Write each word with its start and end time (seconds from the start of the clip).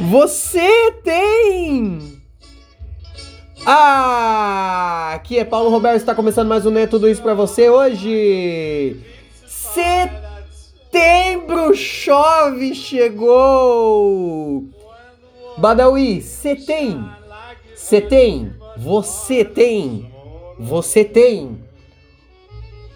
Você 0.00 0.92
tem? 1.04 2.18
Ah, 3.66 5.12
aqui 5.14 5.38
é 5.38 5.44
Paulo 5.44 5.68
Roberto, 5.68 5.98
está 5.98 6.14
começando 6.14 6.48
mais 6.48 6.64
um 6.64 6.70
Né 6.70 6.86
Tudo 6.86 7.10
Isso 7.10 7.20
pra 7.20 7.34
você 7.34 7.68
hoje. 7.68 8.96
Setembro 10.90 11.74
chove 11.74 12.74
chegou. 12.74 14.71
Badawi, 15.62 16.20
você 16.20 16.56
tem? 16.56 17.08
Você 17.72 18.00
tem? 18.00 18.52
Você 18.76 19.44
tem? 19.44 20.12
Você 20.58 21.04
tem? 21.04 21.56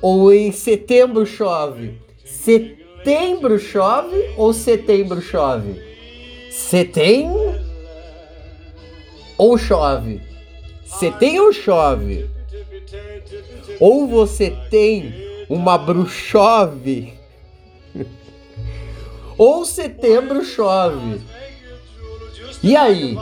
Ou 0.03 0.35
em 0.35 0.51
setembro 0.51 1.25
chove? 1.25 1.97
Setembro 2.25 3.57
chove 3.61 4.17
ou 4.37 4.53
setembro 4.53 5.23
chove? 5.23 5.81
Você 6.51 6.85
tem 6.85 7.31
ou 9.39 9.57
chove? 9.57 10.21
Você 10.85 11.13
tem 11.13 11.39
ou 11.39 11.53
chove? 11.53 12.29
Ou 13.79 14.09
você 14.09 14.51
tem 14.69 15.15
uma 15.49 15.79
bruxove? 15.79 17.15
ou 19.39 19.65
setembro 19.65 20.45
chove? 20.45 21.21
E 22.63 22.77
aí? 22.77 23.17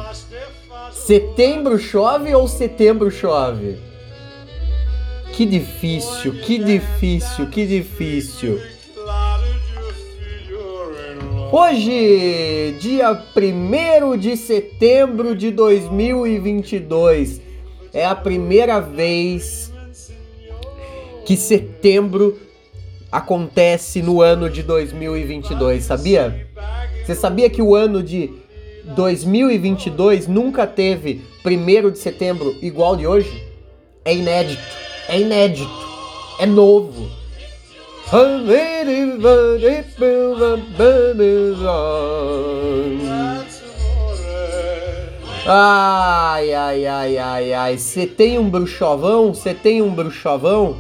Setembro 0.93 1.79
chove 1.79 2.35
ou 2.35 2.49
setembro 2.49 3.11
chove? 3.11 3.77
Que 5.33 5.45
difícil, 5.45 6.33
que 6.41 6.59
difícil, 6.59 7.47
que 7.49 7.67
difícil. 7.67 8.61
Hoje, 11.51 12.77
dia 12.81 13.11
1 13.13 14.17
de 14.17 14.37
setembro 14.37 15.35
de 15.35 15.51
2022, 15.51 17.41
é 17.93 18.05
a 18.05 18.15
primeira 18.15 18.81
vez 18.81 19.73
que 21.25 21.37
setembro 21.37 22.39
acontece 23.11 24.03
no 24.03 24.21
ano 24.21 24.51
de 24.51 24.63
2022, 24.63 25.85
sabia? 25.85 26.49
Você 27.05 27.15
sabia 27.15 27.49
que 27.49 27.63
o 27.63 27.75
ano 27.75 28.03
de 28.03 28.44
2022 28.85 30.27
nunca 30.29 30.67
teve 30.67 31.23
1 31.45 31.91
de 31.91 31.99
setembro 31.99 32.55
igual 32.61 32.97
de 32.97 33.07
hoje? 33.07 33.43
É 34.05 34.15
inédito, 34.15 34.63
é 35.09 35.21
inédito, 35.21 35.71
é 36.39 36.47
novo. 36.47 37.09
Ai, 45.47 46.55
ai, 46.55 46.87
ai, 46.87 47.19
ai, 47.19 47.53
ai. 47.53 47.79
Você 47.79 48.07
tem 48.07 48.39
um 48.39 48.49
bruxovão? 48.49 49.35
Você 49.35 49.53
tem 49.53 49.83
um 49.83 49.91
bruxovão? 49.91 50.79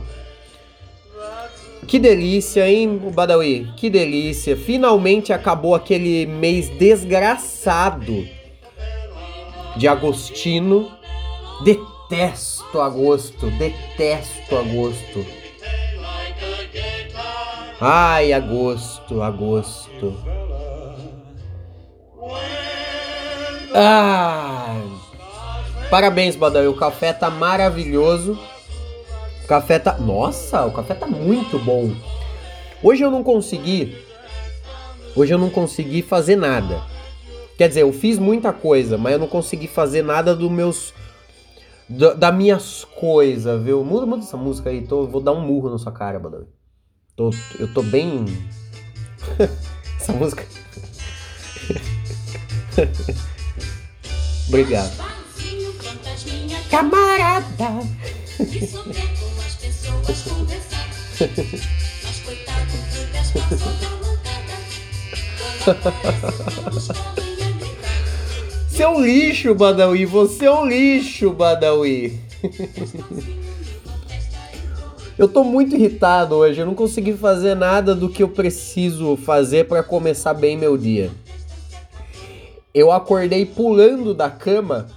Que 1.87 1.99
delícia, 1.99 2.69
hein, 2.69 2.99
Badawi? 3.15 3.73
Que 3.77 3.91
delícia. 3.91 4.57
Finalmente 4.57 5.33
acabou 5.33 5.75
aquele 5.75 6.27
mês 6.27 6.69
desgraçado 6.71 8.27
de 9.77 9.87
Agostino. 9.87 10.91
Detesto 11.65 12.81
agosto, 12.81 13.51
detesto 13.53 14.57
agosto. 14.57 15.27
Ai, 17.81 18.33
agosto, 18.33 19.23
agosto. 19.23 20.17
Ah! 23.75 24.81
Parabéns, 25.91 26.35
Badawi. 26.35 26.69
O 26.69 26.75
café 26.75 27.13
tá 27.13 27.31
maravilhoso. 27.31 28.39
O 29.45 29.47
café 29.47 29.79
tá. 29.79 29.99
Nossa, 29.99 30.65
o 30.65 30.73
café 30.73 30.95
tá 30.95 31.07
muito 31.07 31.59
bom. 31.59 31.95
Hoje 32.83 33.03
eu 33.03 33.11
não 33.11 33.23
consegui. 33.23 33.95
Hoje 35.15 35.35
eu 35.35 35.39
não 35.39 35.51
consegui 35.51 36.01
fazer 36.01 36.35
nada. 36.35 36.83
Quer 37.59 37.69
dizer, 37.69 37.83
eu 37.83 37.93
fiz 37.93 38.19
muita 38.19 38.53
coisa, 38.55 38.97
mas 38.97 39.13
eu 39.13 39.19
não 39.19 39.29
consegui 39.29 39.69
fazer 39.69 40.03
nada 40.03 40.35
dos 40.35 40.51
meus. 40.51 40.95
Da, 41.87 42.15
das 42.15 42.35
minhas 42.35 42.85
coisas, 42.99 43.63
viu? 43.63 43.85
Muda, 43.85 44.07
muda 44.07 44.25
essa 44.25 44.39
música 44.39 44.71
aí, 44.71 44.87
tô, 44.87 45.07
vou 45.07 45.21
dar 45.21 45.33
um 45.33 45.41
murro 45.41 45.69
na 45.69 45.77
sua 45.77 45.93
cara, 45.93 46.19
Badawi. 46.19 46.47
Tô, 47.15 47.29
eu 47.59 47.73
tô 47.73 47.83
bem. 47.83 48.25
essa 50.01 50.15
música. 50.15 50.47
Obrigado. 54.49 54.91
Camarada! 56.71 57.45
do 60.05 60.07
pessoal 60.07 60.37
Seu 68.69 69.01
lixo, 69.01 69.55
Badawi, 69.55 70.05
você 70.05 70.45
é 70.47 70.51
um 70.51 70.67
lixo, 70.67 71.31
Badawi. 71.33 72.21
eu 75.17 75.29
tô 75.29 75.43
muito 75.45 75.75
irritado 75.75 76.35
hoje, 76.35 76.61
eu 76.61 76.67
não 76.67 76.75
consegui 76.75 77.15
fazer 77.15 77.55
nada 77.55 77.95
do 77.95 78.09
que 78.09 78.23
eu 78.23 78.29
preciso 78.29 79.17
fazer 79.17 79.69
para 79.69 79.83
começar 79.83 80.35
bem 80.35 80.57
meu 80.57 80.77
dia. 80.77 81.11
Eu 82.75 82.91
acordei 82.91 83.47
pulando 83.47 84.13
da 84.13 84.29
cama 84.29 84.89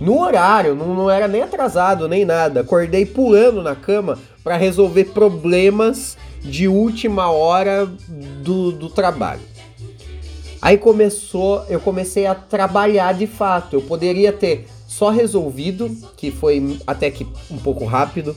no 0.00 0.18
horário, 0.18 0.74
não, 0.74 0.94
não 0.94 1.10
era 1.10 1.28
nem 1.28 1.42
atrasado 1.42 2.08
nem 2.08 2.24
nada. 2.24 2.60
Acordei 2.60 3.04
pulando 3.04 3.62
na 3.62 3.76
cama 3.76 4.18
para 4.42 4.56
resolver 4.56 5.06
problemas 5.06 6.16
de 6.42 6.66
última 6.68 7.30
hora 7.30 7.86
do, 7.86 8.72
do 8.72 8.88
trabalho. 8.88 9.42
Aí 10.62 10.76
começou, 10.76 11.64
eu 11.68 11.80
comecei 11.80 12.26
a 12.26 12.34
trabalhar 12.34 13.14
de 13.14 13.26
fato. 13.26 13.76
Eu 13.76 13.82
poderia 13.82 14.32
ter 14.32 14.66
só 14.86 15.08
resolvido, 15.08 15.90
que 16.16 16.30
foi 16.30 16.78
até 16.86 17.10
que 17.10 17.26
um 17.50 17.56
pouco 17.56 17.84
rápido, 17.84 18.36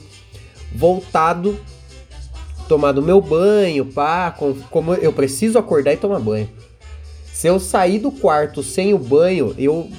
voltado, 0.74 1.58
tomado 2.68 3.02
meu 3.02 3.20
banho, 3.20 3.84
pá, 3.84 4.34
como 4.70 4.94
eu 4.94 5.12
preciso 5.12 5.58
acordar 5.58 5.92
e 5.92 5.96
tomar 5.96 6.20
banho. 6.20 6.48
Se 7.32 7.46
eu 7.46 7.60
sair 7.60 7.98
do 7.98 8.10
quarto 8.10 8.62
sem 8.62 8.94
o 8.94 8.98
banho, 8.98 9.54
eu 9.58 9.90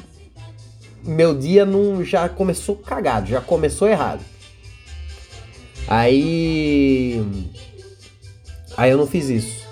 meu 1.04 1.38
dia 1.38 1.66
não 1.66 2.04
já 2.04 2.28
começou 2.28 2.76
cagado, 2.76 3.28
já 3.28 3.40
começou 3.40 3.88
errado. 3.88 4.22
Aí 5.88 7.24
aí 8.76 8.92
eu 8.92 8.98
não 8.98 9.08
fiz 9.08 9.30
isso. 9.30 9.66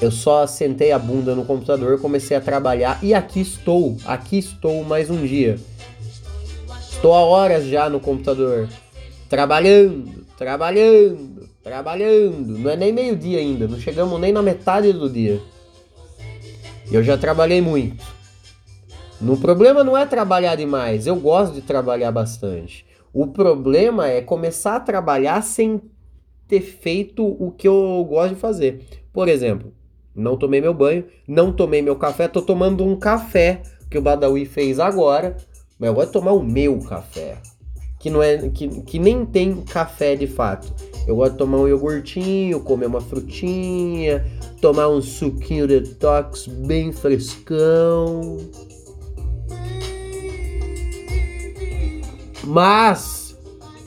Eu 0.00 0.10
só 0.10 0.46
sentei 0.46 0.90
a 0.92 0.98
bunda 0.98 1.34
no 1.34 1.44
computador, 1.44 2.00
comecei 2.00 2.36
a 2.36 2.40
trabalhar 2.40 2.98
e 3.02 3.14
aqui 3.14 3.40
estou, 3.40 3.96
aqui 4.04 4.38
estou 4.38 4.82
mais 4.84 5.08
um 5.08 5.24
dia. 5.24 5.58
Estou 6.90 7.14
há 7.14 7.20
horas 7.20 7.66
já 7.66 7.88
no 7.88 8.00
computador, 8.00 8.68
trabalhando, 9.28 10.26
trabalhando, 10.36 11.48
trabalhando. 11.62 12.58
Não 12.58 12.70
é 12.70 12.76
nem 12.76 12.92
meio-dia 12.92 13.38
ainda, 13.38 13.68
não 13.68 13.78
chegamos 13.78 14.20
nem 14.20 14.32
na 14.32 14.42
metade 14.42 14.92
do 14.92 15.08
dia. 15.08 15.40
Eu 16.90 17.02
já 17.02 17.16
trabalhei 17.16 17.60
muito. 17.60 18.04
No 19.20 19.36
problema 19.36 19.84
não 19.84 19.96
é 19.96 20.04
trabalhar 20.04 20.56
demais, 20.56 21.06
eu 21.06 21.16
gosto 21.16 21.54
de 21.54 21.62
trabalhar 21.62 22.10
bastante. 22.10 22.84
O 23.14 23.28
problema 23.28 24.08
é 24.08 24.20
começar 24.20 24.74
a 24.74 24.80
trabalhar 24.80 25.40
sem 25.40 25.80
ter 26.48 26.60
feito 26.60 27.24
o 27.24 27.52
que 27.52 27.68
eu 27.68 28.04
gosto 28.08 28.34
de 28.34 28.40
fazer. 28.40 28.84
Por 29.12 29.28
exemplo, 29.28 29.72
não 30.12 30.36
tomei 30.36 30.60
meu 30.60 30.74
banho, 30.74 31.04
não 31.26 31.52
tomei 31.52 31.80
meu 31.80 31.94
café, 31.94 32.26
tô 32.26 32.42
tomando 32.42 32.84
um 32.84 32.96
café 32.96 33.62
que 33.88 33.96
o 33.96 34.02
Badawi 34.02 34.44
fez 34.44 34.80
agora, 34.80 35.36
mas 35.78 35.86
eu 35.86 35.94
gosto 35.94 36.08
de 36.08 36.12
tomar 36.12 36.32
o 36.32 36.42
meu 36.42 36.80
café, 36.80 37.38
que 38.00 38.10
não 38.10 38.20
é 38.20 38.48
que, 38.48 38.68
que 38.82 38.98
nem 38.98 39.24
tem 39.24 39.60
café 39.62 40.16
de 40.16 40.26
fato. 40.26 40.74
Eu 41.06 41.14
gosto 41.14 41.32
de 41.32 41.38
tomar 41.38 41.58
um 41.58 41.68
iogurtinho, 41.68 42.58
comer 42.64 42.86
uma 42.86 43.00
frutinha, 43.00 44.24
tomar 44.60 44.88
um 44.88 45.00
suquinho 45.00 45.68
detox 45.68 46.48
bem 46.48 46.90
frescão. 46.90 48.38
Mas 52.46 53.36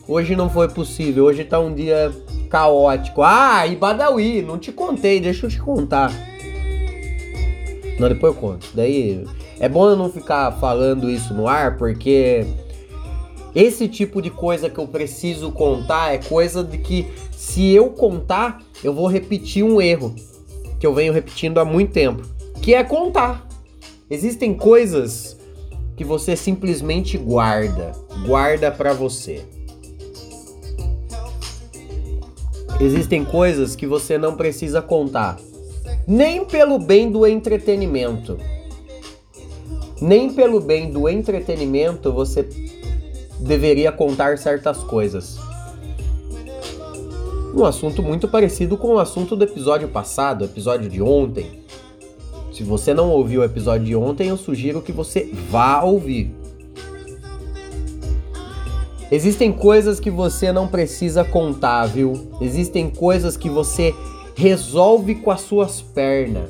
hoje 0.08 0.36
não 0.36 0.50
foi 0.50 0.68
possível. 0.68 1.26
Hoje 1.26 1.44
tá 1.44 1.60
um 1.60 1.74
dia 1.74 2.12
caótico. 2.50 3.22
Ah, 3.22 3.66
e 3.68 3.76
Badawi, 3.76 4.42
não 4.42 4.58
te 4.58 4.72
contei, 4.72 5.20
deixa 5.20 5.46
eu 5.46 5.50
te 5.50 5.60
contar. 5.60 6.12
Não, 8.00 8.08
depois 8.10 8.36
eu 8.36 8.40
conto. 8.40 8.68
Daí 8.74 9.26
É 9.60 9.68
bom 9.68 9.90
eu 9.90 9.96
não 9.96 10.12
ficar 10.12 10.52
falando 10.60 11.10
isso 11.10 11.34
no 11.34 11.48
ar, 11.48 11.78
porque 11.78 12.46
esse 13.56 13.88
tipo 13.88 14.22
de 14.22 14.30
coisa 14.30 14.70
que 14.70 14.78
eu 14.78 14.88
preciso 14.88 15.52
contar 15.52 16.14
é 16.14 16.20
coisa 16.20 16.64
de 16.64 16.78
que 16.78 17.08
se 17.32 17.72
eu 17.72 17.90
contar, 17.90 18.62
eu 18.84 18.94
vou 18.94 19.08
repetir 19.08 19.64
um 19.64 19.82
erro 19.82 20.14
que 20.80 20.86
eu 20.86 20.94
venho 20.94 21.12
repetindo 21.12 21.60
há 21.60 21.66
muito 21.66 21.92
tempo, 21.92 22.22
que 22.62 22.76
é 22.76 22.84
contar. 22.84 23.48
Existem 24.10 24.54
coisas 24.54 25.37
que 25.98 26.04
você 26.04 26.36
simplesmente 26.36 27.18
guarda, 27.18 27.92
guarda 28.28 28.72
para 28.72 28.94
você. 28.94 29.44
Existem 32.80 33.26
coisas 33.26 33.76
que 33.76 33.88
você 33.88 34.16
não 34.16 34.36
precisa 34.36 34.80
contar, 34.80 35.40
nem 36.08 36.46
pelo 36.46 36.78
bem 36.78 37.12
do 37.12 37.26
entretenimento. 37.26 38.38
Nem 40.00 40.32
pelo 40.32 40.60
bem 40.60 40.92
do 40.92 41.10
entretenimento 41.10 42.14
você 42.14 42.48
deveria 43.40 43.92
contar 43.92 44.38
certas 44.38 44.84
coisas. 44.84 45.40
Um 47.56 47.66
assunto 47.66 48.04
muito 48.04 48.28
parecido 48.28 48.78
com 48.78 48.90
o 48.90 49.00
assunto 49.00 49.36
do 49.36 49.44
episódio 49.44 49.88
passado, 49.88 50.46
episódio 50.46 50.88
de 50.88 51.02
ontem. 51.02 51.66
Se 52.58 52.64
você 52.64 52.92
não 52.92 53.12
ouviu 53.12 53.42
o 53.42 53.44
episódio 53.44 53.86
de 53.86 53.96
ontem, 53.96 54.30
eu 54.30 54.36
sugiro 54.36 54.82
que 54.82 54.92
você 54.92 55.30
vá 55.48 55.84
ouvir. 55.84 56.34
Existem 59.12 59.52
coisas 59.54 60.00
que 60.00 60.10
você 60.10 60.52
não 60.52 60.68
precisa 60.68 61.24
contar, 61.24 61.86
viu? 61.86 62.14
Existem 62.42 62.90
coisas 62.90 63.38
que 63.38 63.48
você 63.48 63.94
resolve 64.34 65.14
com 65.14 65.30
as 65.30 65.42
suas 65.42 65.84
pernas. 65.84 66.50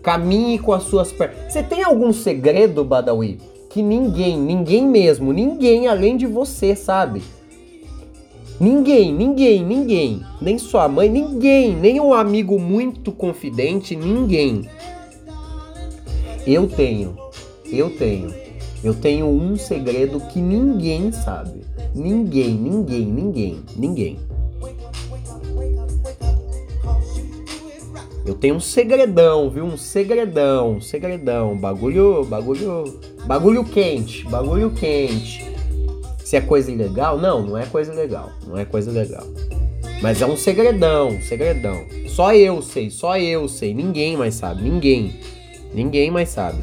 Caminhe 0.00 0.60
com 0.60 0.72
as 0.72 0.84
suas 0.84 1.10
pernas. 1.10 1.52
Você 1.52 1.60
tem 1.60 1.82
algum 1.82 2.12
segredo, 2.12 2.84
Badawi? 2.84 3.40
Que 3.68 3.82
ninguém, 3.82 4.38
ninguém 4.38 4.86
mesmo, 4.86 5.32
ninguém 5.32 5.88
além 5.88 6.16
de 6.16 6.24
você 6.24 6.76
sabe. 6.76 7.20
Ninguém, 8.60 9.12
ninguém, 9.12 9.64
ninguém, 9.64 10.22
nem 10.40 10.56
sua 10.56 10.86
mãe, 10.86 11.10
ninguém, 11.10 11.74
nem 11.74 12.00
um 12.00 12.14
amigo 12.14 12.60
muito 12.60 13.10
confidente, 13.10 13.96
ninguém. 13.96 14.68
Eu 16.46 16.68
tenho, 16.68 17.18
eu 17.72 17.90
tenho, 17.90 18.32
eu 18.84 18.94
tenho 18.94 19.26
um 19.26 19.56
segredo 19.56 20.20
que 20.28 20.38
ninguém 20.38 21.10
sabe. 21.10 21.62
Ninguém, 21.92 22.54
ninguém, 22.54 23.04
ninguém, 23.04 23.62
ninguém. 23.76 24.18
Eu 28.24 28.34
tenho 28.34 28.54
um 28.54 28.60
segredão, 28.60 29.50
viu? 29.50 29.64
Um 29.64 29.76
segredão, 29.76 30.80
segredão. 30.80 31.56
Bagulho, 31.56 32.24
bagulho, 32.24 33.00
bagulho 33.26 33.64
quente, 33.64 34.24
bagulho 34.28 34.70
quente. 34.70 35.44
Se 36.18 36.36
é 36.36 36.40
coisa 36.40 36.70
ilegal? 36.70 37.18
Não, 37.18 37.44
não 37.44 37.58
é 37.58 37.66
coisa 37.66 37.92
legal. 37.92 38.30
Não 38.46 38.56
é 38.56 38.64
coisa 38.64 38.92
legal. 38.92 39.26
Mas 40.00 40.22
é 40.22 40.26
um 40.26 40.36
segredão, 40.36 41.08
um 41.08 41.22
segredão. 41.22 41.86
Só 42.06 42.32
eu 42.32 42.62
sei, 42.62 42.88
só 42.88 43.18
eu 43.18 43.48
sei. 43.48 43.74
Ninguém 43.74 44.16
mais 44.16 44.36
sabe, 44.36 44.62
ninguém. 44.62 45.12
Ninguém 45.76 46.10
mais 46.10 46.30
sabe. 46.30 46.62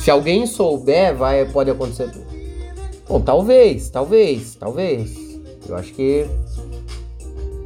Se 0.00 0.10
alguém 0.10 0.46
souber, 0.46 1.14
vai, 1.14 1.44
pode 1.44 1.70
acontecer. 1.70 2.10
Bom, 3.06 3.20
talvez, 3.20 3.90
talvez, 3.90 4.54
talvez. 4.54 5.14
Eu 5.68 5.76
acho 5.76 5.92
que 5.92 6.26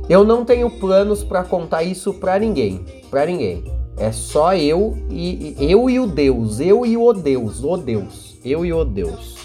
eu 0.08 0.24
não 0.24 0.44
tenho 0.44 0.68
planos 0.68 1.22
para 1.22 1.44
contar 1.44 1.84
isso 1.84 2.12
para 2.14 2.40
ninguém, 2.40 2.84
para 3.08 3.24
ninguém. 3.24 3.62
É 3.96 4.10
só 4.10 4.52
eu 4.56 4.98
e 5.08 5.54
eu 5.60 5.88
e 5.88 6.00
o 6.00 6.08
Deus, 6.08 6.58
eu 6.58 6.84
e 6.84 6.96
o 6.96 7.12
Deus, 7.12 7.62
o 7.62 7.76
Deus, 7.76 8.36
eu 8.44 8.66
e 8.66 8.72
o 8.72 8.84
Deus. 8.84 9.36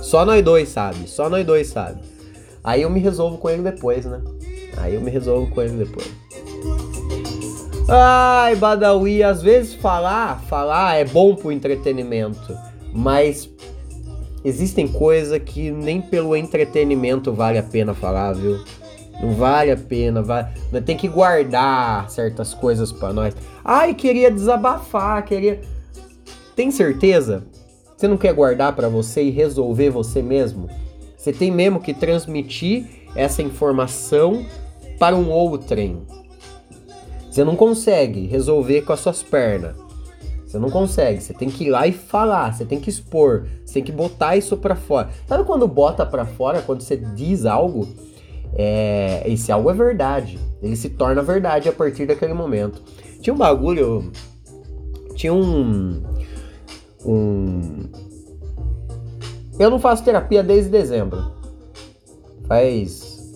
Só 0.00 0.24
nós 0.24 0.42
dois 0.42 0.70
sabe, 0.70 1.06
só 1.06 1.28
nós 1.28 1.44
dois 1.44 1.66
sabe. 1.66 2.00
Aí 2.62 2.80
eu 2.80 2.88
me 2.88 3.00
resolvo 3.00 3.36
com 3.36 3.50
ele 3.50 3.60
depois, 3.60 4.06
né? 4.06 4.22
Aí 4.78 4.94
eu 4.94 5.02
me 5.02 5.10
resolvo 5.10 5.50
com 5.50 5.60
ele 5.60 5.84
depois. 5.84 6.23
Ai, 7.86 8.56
Badawi, 8.56 9.22
às 9.22 9.42
vezes 9.42 9.74
falar, 9.74 10.40
falar 10.48 10.96
é 10.96 11.04
bom 11.04 11.34
pro 11.34 11.52
entretenimento, 11.52 12.56
mas 12.94 13.46
existem 14.42 14.88
coisas 14.88 15.38
que 15.44 15.70
nem 15.70 16.00
pelo 16.00 16.34
entretenimento 16.34 17.30
vale 17.30 17.58
a 17.58 17.62
pena 17.62 17.92
falar, 17.92 18.32
viu? 18.32 18.58
Não 19.20 19.34
vale 19.34 19.70
a 19.70 19.76
pena, 19.76 20.22
vai, 20.22 20.50
tem 20.86 20.96
que 20.96 21.06
guardar 21.06 22.08
certas 22.08 22.54
coisas 22.54 22.90
para 22.90 23.12
nós. 23.12 23.36
Ai, 23.62 23.92
queria 23.92 24.30
desabafar, 24.30 25.22
queria. 25.24 25.60
Tem 26.56 26.70
certeza? 26.70 27.44
Você 27.94 28.08
não 28.08 28.16
quer 28.16 28.32
guardar 28.32 28.74
para 28.74 28.88
você 28.88 29.24
e 29.24 29.30
resolver 29.30 29.90
você 29.90 30.22
mesmo? 30.22 30.70
Você 31.18 31.34
tem 31.34 31.50
mesmo 31.50 31.80
que 31.80 31.92
transmitir 31.92 32.86
essa 33.14 33.42
informação 33.42 34.44
para 34.98 35.14
um 35.14 35.30
outrem. 35.30 36.02
Você 37.34 37.42
não 37.42 37.56
consegue 37.56 38.28
resolver 38.28 38.82
com 38.82 38.92
as 38.92 39.00
suas 39.00 39.20
pernas. 39.20 39.74
Você 40.46 40.56
não 40.56 40.70
consegue, 40.70 41.20
você 41.20 41.34
tem 41.34 41.50
que 41.50 41.64
ir 41.64 41.70
lá 41.70 41.84
e 41.84 41.90
falar, 41.90 42.54
você 42.54 42.64
tem 42.64 42.78
que 42.78 42.88
expor, 42.88 43.48
você 43.64 43.74
tem 43.74 43.82
que 43.82 43.90
botar 43.90 44.36
isso 44.36 44.56
para 44.56 44.76
fora. 44.76 45.08
Sabe 45.26 45.42
quando 45.42 45.66
bota 45.66 46.06
para 46.06 46.24
fora, 46.24 46.62
quando 46.62 46.82
você 46.82 46.96
diz 46.96 47.44
algo, 47.44 47.88
é, 48.54 49.24
esse 49.26 49.50
algo 49.50 49.68
é 49.68 49.74
verdade. 49.74 50.38
Ele 50.62 50.76
se 50.76 50.90
torna 50.90 51.22
verdade 51.22 51.68
a 51.68 51.72
partir 51.72 52.06
daquele 52.06 52.34
momento. 52.34 52.80
Tinha 53.20 53.34
um 53.34 53.36
bagulho. 53.36 54.12
Tinha 55.16 55.34
um. 55.34 56.04
Um. 57.04 57.88
Eu 59.58 59.70
não 59.70 59.80
faço 59.80 60.04
terapia 60.04 60.40
desde 60.40 60.70
dezembro. 60.70 61.32
Faz 62.46 63.34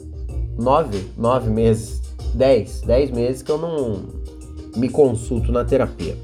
nove, 0.57 1.05
nove 1.17 1.51
meses, 1.51 1.98
dez, 2.35 2.81
dez 2.83 3.11
meses 3.11 3.43
que 3.43 3.51
eu 3.51 3.59
não 3.59 4.03
me 4.77 4.89
consulto 4.89 5.51
na 5.51 5.65
terapia. 5.65 6.17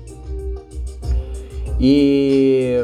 E 1.80 2.78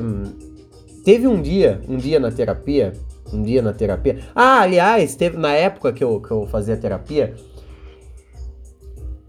teve 1.05 1.26
um 1.26 1.40
dia, 1.40 1.81
um 1.88 1.96
dia 1.96 2.19
na 2.19 2.31
terapia, 2.31 2.93
um 3.32 3.43
dia 3.43 3.62
na 3.62 3.72
terapia. 3.72 4.20
Ah, 4.34 4.61
aliás, 4.61 5.14
teve 5.14 5.37
na 5.37 5.52
época 5.52 5.93
que 5.93 6.02
eu, 6.02 6.20
que 6.20 6.31
eu 6.31 6.46
fazia 6.46 6.76
terapia, 6.76 7.34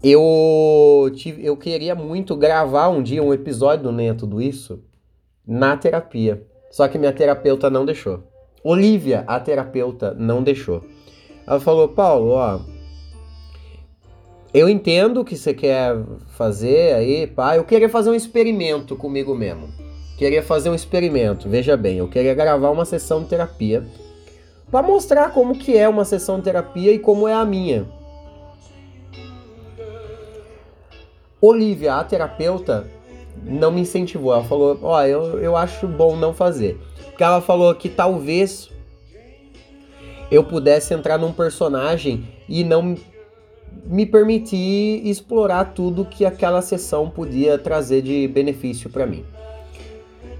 eu 0.02 1.10
tive, 1.14 1.46
eu 1.46 1.56
queria 1.56 1.94
muito 1.94 2.36
gravar 2.36 2.88
um 2.88 3.02
dia 3.02 3.22
um 3.22 3.32
episódio 3.32 3.84
do 3.84 3.92
Nem 3.92 4.08
é 4.08 4.14
Tudo 4.14 4.42
Isso 4.42 4.82
na 5.46 5.76
terapia. 5.76 6.44
Só 6.70 6.88
que 6.88 6.98
minha 6.98 7.12
terapeuta 7.12 7.70
não 7.70 7.84
deixou. 7.84 8.24
Olivia, 8.64 9.24
a 9.26 9.38
terapeuta, 9.38 10.14
não 10.14 10.42
deixou. 10.42 10.82
Ela 11.46 11.60
falou, 11.60 11.88
Paulo, 11.88 12.30
ó, 12.30 12.60
eu 14.52 14.68
entendo 14.68 15.20
o 15.20 15.24
que 15.24 15.36
você 15.36 15.54
quer 15.54 15.96
fazer 16.36 16.94
aí, 16.94 17.26
pá. 17.26 17.56
Eu 17.56 17.64
queria 17.64 17.88
fazer 17.88 18.10
um 18.10 18.14
experimento 18.14 18.96
comigo 18.96 19.34
mesmo 19.34 19.82
queria 20.22 20.42
fazer 20.42 20.70
um 20.70 20.74
experimento. 20.74 21.48
Veja 21.48 21.76
bem, 21.76 21.98
eu 21.98 22.06
queria 22.06 22.32
gravar 22.32 22.70
uma 22.70 22.84
sessão 22.84 23.22
de 23.24 23.28
terapia 23.28 23.84
para 24.70 24.86
mostrar 24.86 25.32
como 25.32 25.58
que 25.58 25.76
é 25.76 25.88
uma 25.88 26.04
sessão 26.04 26.38
de 26.38 26.44
terapia 26.44 26.92
e 26.92 26.98
como 26.98 27.26
é 27.26 27.34
a 27.34 27.44
minha. 27.44 27.88
Olivia, 31.40 31.94
a 31.96 32.04
terapeuta, 32.04 32.88
não 33.42 33.72
me 33.72 33.80
incentivou. 33.80 34.32
Ela 34.32 34.44
falou: 34.44 34.78
Ó, 34.80 34.96
oh, 34.96 35.02
eu, 35.02 35.40
eu 35.40 35.56
acho 35.56 35.88
bom 35.88 36.14
não 36.14 36.32
fazer. 36.32 36.80
Porque 37.06 37.24
ela 37.24 37.40
falou 37.40 37.74
que 37.74 37.88
talvez 37.88 38.70
eu 40.30 40.44
pudesse 40.44 40.94
entrar 40.94 41.18
num 41.18 41.32
personagem 41.32 42.28
e 42.48 42.62
não 42.62 42.96
me 43.84 44.06
permitir 44.06 45.06
explorar 45.06 45.72
tudo 45.74 46.04
que 46.04 46.24
aquela 46.24 46.62
sessão 46.62 47.10
podia 47.10 47.58
trazer 47.58 48.02
de 48.02 48.26
benefício 48.28 48.88
para 48.88 49.06
mim. 49.06 49.24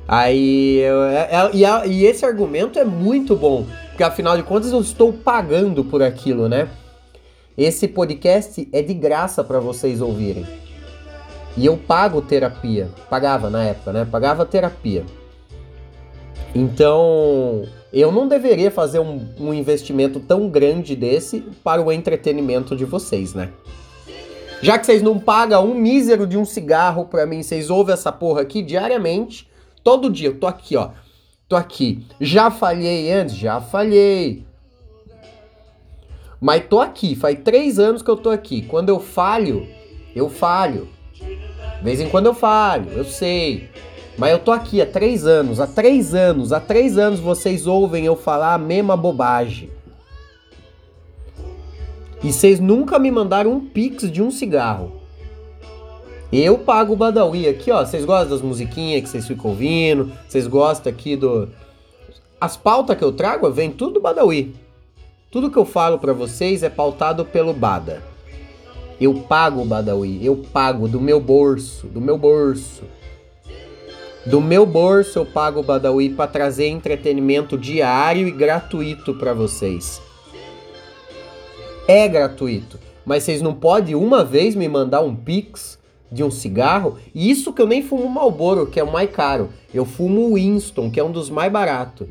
Aí, 0.06 0.78
eu, 0.78 1.02
é, 1.04 1.28
é, 1.30 1.86
e, 1.86 2.04
esse 2.04 2.24
argumento 2.24 2.78
é 2.78 2.84
muito 2.84 3.36
bom, 3.36 3.66
porque 3.88 4.02
afinal 4.02 4.36
de 4.36 4.42
contas 4.42 4.72
eu 4.72 4.80
estou 4.80 5.12
pagando 5.12 5.84
por 5.84 6.02
aquilo, 6.02 6.48
né? 6.48 6.68
Esse 7.56 7.86
podcast 7.86 8.68
é 8.72 8.82
de 8.82 8.94
graça 8.94 9.44
para 9.44 9.60
vocês 9.60 10.00
ouvirem. 10.00 10.46
E 11.56 11.66
eu 11.66 11.76
pago 11.76 12.22
terapia. 12.22 12.88
Pagava 13.10 13.50
na 13.50 13.62
época, 13.64 13.92
né? 13.92 14.08
Pagava 14.10 14.46
terapia. 14.46 15.04
Então, 16.54 17.64
eu 18.00 18.10
não 18.10 18.26
deveria 18.26 18.70
fazer 18.70 18.98
um, 18.98 19.28
um, 19.38 19.52
investimento 19.52 20.18
tão 20.18 20.48
grande 20.48 20.96
desse 20.96 21.40
para 21.62 21.82
o 21.82 21.92
entretenimento 21.92 22.74
de 22.74 22.84
vocês, 22.84 23.34
né? 23.34 23.50
Já 24.62 24.78
que 24.78 24.86
vocês 24.86 25.02
não 25.02 25.18
pagam 25.18 25.70
um 25.70 25.74
mísero 25.74 26.26
de 26.26 26.38
um 26.38 26.44
cigarro 26.44 27.06
para 27.06 27.26
mim, 27.26 27.42
vocês 27.42 27.68
ouvem 27.68 27.92
essa 27.92 28.12
porra 28.12 28.42
aqui 28.42 28.62
diariamente. 28.62 29.50
Todo 29.82 30.08
dia 30.08 30.28
eu 30.28 30.38
tô 30.38 30.46
aqui, 30.46 30.76
ó. 30.76 30.90
Tô 31.48 31.56
aqui. 31.56 32.06
Já 32.20 32.50
falhei 32.50 33.12
antes? 33.12 33.34
Já 33.34 33.60
falhei. 33.60 34.46
Mas 36.40 36.64
tô 36.66 36.80
aqui. 36.80 37.14
Faz 37.14 37.38
três 37.44 37.78
anos 37.78 38.02
que 38.02 38.10
eu 38.10 38.16
tô 38.16 38.30
aqui. 38.30 38.62
Quando 38.62 38.88
eu 38.88 39.00
falho, 39.00 39.66
eu 40.14 40.30
falho. 40.30 40.88
De 41.12 41.84
vez 41.84 42.00
em 42.00 42.08
quando 42.08 42.26
eu 42.26 42.34
falho, 42.34 42.88
eu 42.92 43.04
sei. 43.04 43.68
Mas 44.16 44.32
eu 44.32 44.38
tô 44.38 44.52
aqui 44.52 44.80
há 44.80 44.86
três 44.86 45.26
anos, 45.26 45.58
há 45.58 45.66
três 45.66 46.14
anos, 46.14 46.52
há 46.52 46.60
três 46.60 46.98
anos 46.98 47.18
vocês 47.18 47.66
ouvem 47.66 48.04
eu 48.04 48.14
falar 48.14 48.54
a 48.54 48.58
mesma 48.58 48.96
bobagem. 48.96 49.70
E 52.22 52.32
vocês 52.32 52.60
nunca 52.60 52.98
me 52.98 53.10
mandaram 53.10 53.52
um 53.52 53.60
pix 53.60 54.10
de 54.10 54.22
um 54.22 54.30
cigarro. 54.30 54.92
Eu 56.32 56.56
pago 56.58 56.92
o 56.94 56.96
Badawi 56.96 57.48
aqui, 57.48 57.70
ó. 57.70 57.84
Vocês 57.84 58.04
gostam 58.04 58.30
das 58.30 58.40
musiquinhas 58.40 59.02
que 59.02 59.08
vocês 59.08 59.26
ficam 59.26 59.50
ouvindo? 59.50 60.12
Vocês 60.26 60.46
gostam 60.46 60.92
aqui 60.92 61.16
do. 61.16 61.48
As 62.40 62.56
pautas 62.56 62.96
que 62.96 63.04
eu 63.04 63.12
trago 63.12 63.50
vem 63.50 63.70
tudo 63.70 63.94
do 63.94 64.00
Badawi. 64.00 64.54
Tudo 65.30 65.50
que 65.50 65.58
eu 65.58 65.64
falo 65.64 65.98
para 65.98 66.12
vocês 66.12 66.62
é 66.62 66.70
pautado 66.70 67.24
pelo 67.24 67.52
Bada. 67.52 68.02
Eu 69.00 69.14
pago 69.14 69.62
o 69.62 69.64
Badawi, 69.64 70.24
eu 70.24 70.36
pago 70.36 70.86
do 70.86 71.00
meu 71.00 71.18
bolso, 71.20 71.86
do 71.88 72.00
meu 72.00 72.16
bolso. 72.16 72.84
Do 74.24 74.40
meu 74.40 74.64
bolso 74.64 75.18
eu 75.18 75.26
pago 75.26 75.58
o 75.58 75.62
Badawi 75.64 76.10
para 76.10 76.30
trazer 76.30 76.68
entretenimento 76.68 77.58
diário 77.58 78.28
e 78.28 78.30
gratuito 78.30 79.14
para 79.14 79.34
vocês. 79.34 80.00
É 81.88 82.06
gratuito, 82.06 82.78
mas 83.04 83.24
vocês 83.24 83.42
não 83.42 83.52
podem 83.52 83.96
uma 83.96 84.24
vez 84.24 84.54
me 84.54 84.68
mandar 84.68 85.00
um 85.00 85.12
pix 85.14 85.76
de 86.10 86.22
um 86.22 86.30
cigarro? 86.30 86.98
E 87.12 87.32
isso 87.32 87.52
que 87.52 87.60
eu 87.60 87.66
nem 87.66 87.82
fumo 87.82 88.08
Marlboro, 88.08 88.68
que 88.68 88.78
é 88.78 88.84
o 88.84 88.92
mais 88.92 89.10
caro. 89.10 89.48
Eu 89.74 89.84
fumo 89.84 90.34
Winston, 90.34 90.88
que 90.88 91.00
é 91.00 91.04
um 91.04 91.10
dos 91.10 91.28
mais 91.28 91.50
baratos. 91.50 92.06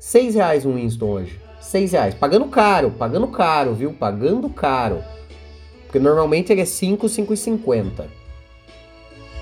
Seis 0.00 0.34
reais 0.34 0.66
um 0.66 0.74
Winston 0.74 1.06
hoje. 1.06 1.40
Seis 1.60 1.92
reais. 1.92 2.12
Pagando 2.12 2.46
caro, 2.46 2.90
pagando 2.90 3.28
caro, 3.28 3.72
viu? 3.72 3.92
Pagando 3.92 4.48
caro. 4.48 5.04
Porque 5.84 6.00
normalmente 6.00 6.50
ele 6.50 6.62
é 6.62 6.64
5, 6.64 7.06
5,50. 7.06 8.19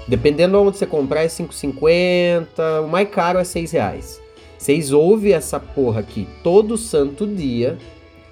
Dependendo 0.08 0.58
de 0.58 0.68
onde 0.68 0.78
você 0.78 0.86
comprar 0.86 1.22
é 1.22 1.26
5,50. 1.26 2.84
O 2.84 2.88
mais 2.88 3.08
caro 3.10 3.38
é 3.38 3.44
6 3.44 3.70
reais. 3.72 4.20
Vocês 4.58 4.90
ouvem 4.90 5.34
essa 5.34 5.60
porra 5.60 6.00
aqui 6.00 6.26
todo 6.42 6.78
santo 6.78 7.26
dia. 7.26 7.78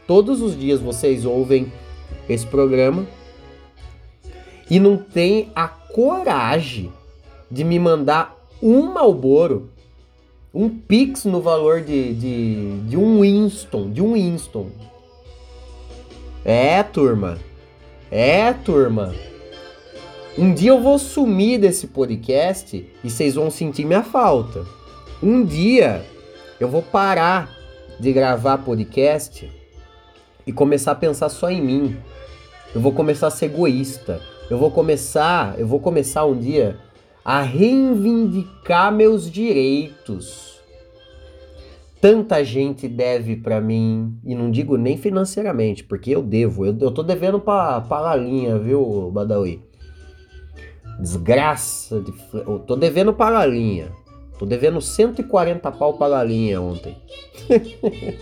Todos 0.06 0.40
os 0.40 0.58
dias 0.58 0.80
vocês 0.80 1.24
ouvem 1.24 1.70
esse 2.28 2.46
programa 2.46 3.06
e 4.70 4.80
não 4.80 4.96
tem 4.96 5.50
a 5.54 5.68
coragem 5.68 6.92
de 7.50 7.62
me 7.62 7.78
mandar 7.78 8.36
um 8.62 8.92
Malboro, 8.92 9.70
um 10.52 10.68
Pix 10.68 11.24
no 11.24 11.40
valor 11.40 11.82
de, 11.82 12.14
de, 12.14 12.80
de 12.88 12.96
um 12.96 13.20
Winston, 13.20 13.90
de 13.90 14.02
um 14.02 14.14
Winston. 14.14 14.70
É, 16.44 16.82
turma. 16.82 17.38
É, 18.10 18.52
turma. 18.52 19.14
Um 20.38 20.52
dia 20.52 20.68
eu 20.68 20.82
vou 20.82 20.98
sumir 20.98 21.58
desse 21.58 21.86
podcast 21.86 22.86
e 23.02 23.10
vocês 23.10 23.36
vão 23.36 23.50
sentir 23.50 23.86
minha 23.86 24.02
falta. 24.02 24.66
Um 25.22 25.42
dia 25.42 26.04
eu 26.60 26.68
vou 26.68 26.82
parar 26.82 27.50
de 27.98 28.12
gravar 28.12 28.58
podcast 28.58 29.50
e 30.46 30.52
começar 30.52 30.92
a 30.92 30.94
pensar 30.94 31.30
só 31.30 31.50
em 31.50 31.62
mim. 31.62 31.96
Eu 32.74 32.82
vou 32.82 32.92
começar 32.92 33.28
a 33.28 33.30
ser 33.30 33.46
egoísta. 33.46 34.20
Eu 34.50 34.58
vou 34.58 34.70
começar, 34.70 35.58
eu 35.58 35.66
vou 35.66 35.80
começar 35.80 36.26
um 36.26 36.38
dia 36.38 36.76
a 37.24 37.40
reivindicar 37.40 38.92
meus 38.92 39.30
direitos. 39.30 40.60
Tanta 41.98 42.44
gente 42.44 42.86
deve 42.86 43.36
para 43.36 43.58
mim, 43.58 44.14
e 44.22 44.34
não 44.34 44.50
digo 44.50 44.76
nem 44.76 44.98
financeiramente, 44.98 45.82
porque 45.82 46.10
eu 46.10 46.22
devo. 46.22 46.66
Eu, 46.66 46.76
eu 46.78 46.90
tô 46.90 47.02
devendo 47.02 47.40
pra, 47.40 47.80
pra 47.80 48.00
Lalinha, 48.00 48.58
viu, 48.58 49.10
Badawi? 49.10 49.65
Desgraça 50.98 52.00
de. 52.00 52.14
Eu 52.32 52.60
tô 52.60 52.76
devendo 52.76 53.12
pra 53.12 53.28
Lalinha. 53.28 53.92
Tô 54.38 54.46
devendo 54.46 54.80
140 54.80 55.70
pau 55.72 55.94
pra 55.94 56.06
Lalinha 56.06 56.60
ontem. 56.60 56.96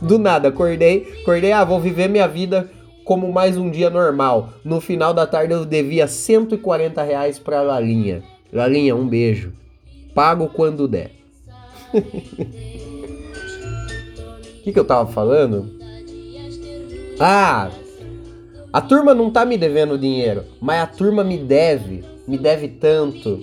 Do 0.00 0.18
nada, 0.18 0.48
acordei, 0.48 1.06
acordei, 1.22 1.52
ah, 1.52 1.64
vou 1.64 1.80
viver 1.80 2.08
minha 2.08 2.28
vida 2.28 2.70
como 3.04 3.32
mais 3.32 3.56
um 3.56 3.70
dia 3.70 3.90
normal. 3.90 4.50
No 4.64 4.80
final 4.80 5.14
da 5.14 5.26
tarde 5.26 5.52
eu 5.52 5.64
devia 5.64 6.06
140 6.06 7.02
reais 7.02 7.38
pra 7.38 7.62
Lalinha. 7.62 8.22
Lalinha, 8.52 8.96
um 8.96 9.06
beijo. 9.06 9.52
Pago 10.14 10.48
quando 10.48 10.88
der. 10.88 11.10
O 11.92 12.00
que, 14.64 14.72
que 14.72 14.78
eu 14.78 14.84
tava 14.84 15.10
falando? 15.10 15.70
Ah, 17.20 17.70
a 18.74 18.80
turma 18.80 19.14
não 19.14 19.30
tá 19.30 19.44
me 19.44 19.56
devendo 19.56 19.96
dinheiro, 19.96 20.42
mas 20.60 20.82
a 20.82 20.86
turma 20.88 21.22
me 21.22 21.38
deve, 21.38 22.02
me 22.26 22.36
deve 22.36 22.66
tanto. 22.66 23.38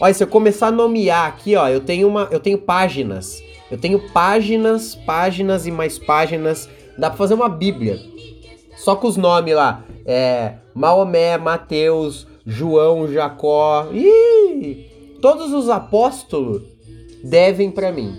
Olha, 0.00 0.12
se 0.12 0.24
eu 0.24 0.26
começar 0.26 0.66
a 0.66 0.72
nomear 0.72 1.28
aqui, 1.28 1.54
ó, 1.54 1.68
eu 1.68 1.78
tenho 1.78 2.08
uma, 2.08 2.26
eu 2.32 2.40
tenho 2.40 2.58
páginas. 2.58 3.40
Eu 3.70 3.78
tenho 3.78 4.00
páginas, 4.10 4.96
páginas 4.96 5.68
e 5.68 5.70
mais 5.70 6.00
páginas. 6.00 6.68
Dá 6.98 7.08
pra 7.08 7.16
fazer 7.16 7.34
uma 7.34 7.48
bíblia 7.48 8.00
só 8.74 8.96
com 8.96 9.06
os 9.06 9.16
nomes 9.16 9.54
lá. 9.54 9.84
É, 10.04 10.54
Maomé, 10.74 11.38
Mateus, 11.38 12.26
João, 12.44 13.06
Jacó. 13.06 13.86
Ih, 13.92 14.88
todos 15.22 15.52
os 15.52 15.68
apóstolos 15.68 16.60
devem 17.22 17.70
para 17.70 17.92
mim. 17.92 18.16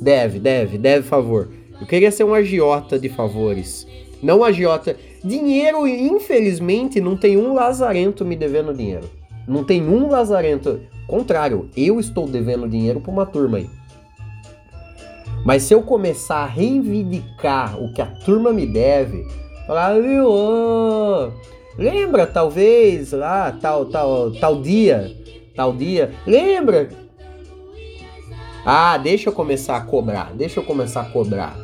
Deve, 0.00 0.38
deve, 0.38 0.78
deve 0.78 1.06
favor. 1.06 1.50
Eu 1.78 1.86
queria 1.86 2.10
ser 2.10 2.24
um 2.24 2.32
agiota 2.32 2.98
de 2.98 3.10
favores. 3.10 3.86
Não 4.22 4.42
agiota. 4.42 4.96
Dinheiro, 5.24 5.86
infelizmente, 5.88 7.00
não 7.00 7.16
tem 7.16 7.36
um 7.36 7.54
lazarento 7.54 8.24
me 8.24 8.36
devendo 8.36 8.74
dinheiro. 8.74 9.10
Não 9.48 9.64
tem 9.64 9.82
um 9.82 10.08
lazarento. 10.08 10.80
Contrário, 11.06 11.68
eu 11.76 11.98
estou 11.98 12.28
devendo 12.28 12.68
dinheiro 12.68 13.00
para 13.00 13.12
uma 13.12 13.26
turma 13.26 13.58
aí. 13.58 13.70
Mas 15.44 15.62
se 15.62 15.74
eu 15.74 15.82
começar 15.82 16.38
a 16.38 16.46
reivindicar 16.46 17.82
o 17.82 17.92
que 17.92 18.00
a 18.00 18.06
turma 18.06 18.52
me 18.52 18.66
deve, 18.66 19.26
Falar, 19.66 19.98
viu? 19.98 21.32
Lembra 21.78 22.26
talvez 22.26 23.12
lá, 23.12 23.50
tal, 23.50 23.86
tal, 23.86 24.30
tal 24.32 24.60
dia, 24.60 25.10
tal 25.56 25.72
dia. 25.72 26.12
Lembra? 26.26 26.90
Ah, 28.64 28.98
deixa 28.98 29.30
eu 29.30 29.32
começar 29.32 29.76
a 29.76 29.80
cobrar. 29.80 30.32
Deixa 30.34 30.60
eu 30.60 30.64
começar 30.64 31.00
a 31.00 31.04
cobrar. 31.06 31.56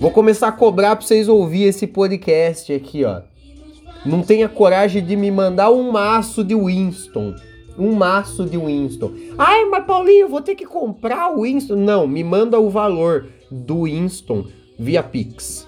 Vou 0.00 0.12
começar 0.12 0.48
a 0.48 0.52
cobrar 0.52 0.94
pra 0.94 1.04
vocês 1.04 1.28
ouvir 1.28 1.64
esse 1.64 1.86
podcast 1.86 2.72
aqui, 2.72 3.04
ó. 3.04 3.22
Não 4.06 4.22
tenha 4.22 4.48
coragem 4.48 5.04
de 5.04 5.16
me 5.16 5.28
mandar 5.28 5.72
um 5.72 5.90
maço 5.90 6.44
de 6.44 6.54
Winston. 6.54 7.34
Um 7.76 7.94
maço 7.94 8.44
de 8.44 8.56
Winston. 8.56 9.12
Ai, 9.36 9.64
mas 9.64 9.84
Paulinho, 9.84 10.28
vou 10.28 10.40
ter 10.40 10.54
que 10.54 10.64
comprar 10.64 11.36
o 11.36 11.42
Winston. 11.42 11.74
Não, 11.74 12.06
me 12.06 12.22
manda 12.22 12.60
o 12.60 12.70
valor 12.70 13.26
do 13.50 13.84
Winston 13.84 14.46
via 14.78 15.02
Pix. 15.02 15.66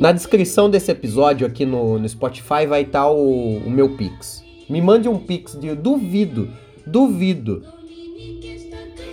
Na 0.00 0.12
descrição 0.12 0.70
desse 0.70 0.92
episódio 0.92 1.46
aqui 1.46 1.66
no, 1.66 1.98
no 1.98 2.08
Spotify 2.08 2.66
vai 2.68 2.82
estar 2.82 3.02
tá 3.02 3.10
o, 3.10 3.58
o, 3.58 3.70
meu 3.70 3.96
Pix. 3.96 4.44
Me 4.68 4.80
mande 4.80 5.08
um 5.08 5.18
Pix 5.18 5.58
de 5.58 5.74
duvido, 5.74 6.48
duvido. 6.86 7.64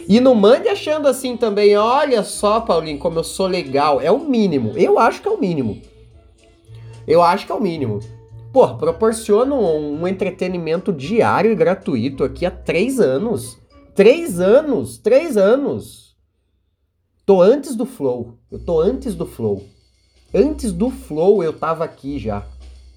E 0.07 0.19
não 0.19 0.35
mande 0.35 0.67
achando 0.67 1.07
assim 1.07 1.37
também, 1.37 1.75
olha 1.77 2.23
só, 2.23 2.61
Paulinho, 2.61 2.99
como 2.99 3.19
eu 3.19 3.23
sou 3.23 3.47
legal. 3.47 4.01
É 4.01 4.11
o 4.11 4.19
mínimo. 4.19 4.73
Eu 4.75 4.99
acho 4.99 5.21
que 5.21 5.27
é 5.27 5.31
o 5.31 5.39
mínimo. 5.39 5.81
Eu 7.07 7.21
acho 7.21 7.45
que 7.45 7.51
é 7.51 7.55
o 7.55 7.61
mínimo. 7.61 7.99
Pô, 8.51 8.75
proporciona 8.77 9.55
um, 9.55 10.01
um 10.01 10.07
entretenimento 10.07 10.93
diário 10.93 11.51
e 11.51 11.55
gratuito 11.55 12.23
aqui 12.23 12.45
há 12.45 12.51
três 12.51 12.99
anos. 12.99 13.57
Três 13.95 14.39
anos! 14.39 14.97
Três 14.97 15.37
anos! 15.37 16.15
Tô 17.25 17.41
antes 17.41 17.75
do 17.75 17.85
Flow. 17.85 18.37
Eu 18.51 18.59
tô 18.59 18.79
antes 18.79 19.15
do 19.15 19.25
Flow. 19.25 19.63
Antes 20.33 20.71
do 20.71 20.89
Flow 20.89 21.43
eu 21.43 21.53
tava 21.53 21.83
aqui 21.83 22.19
já, 22.19 22.45